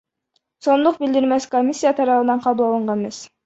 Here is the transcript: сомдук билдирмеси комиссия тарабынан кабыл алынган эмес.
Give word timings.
сомдук 0.67 0.97
билдирмеси 1.03 1.51
комиссия 1.53 1.95
тарабынан 2.03 2.45
кабыл 2.49 2.69
алынган 2.73 3.09
эмес. 3.09 3.25